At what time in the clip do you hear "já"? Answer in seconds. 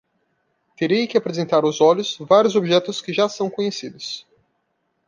3.13-3.29